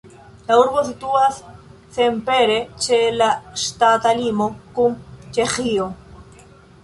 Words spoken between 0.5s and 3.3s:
urbo situas senpere ĉe la